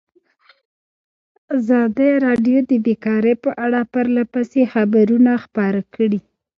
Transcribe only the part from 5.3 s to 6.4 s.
خپاره کړي.